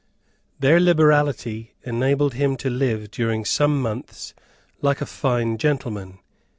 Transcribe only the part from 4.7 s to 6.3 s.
like a fine gentleman.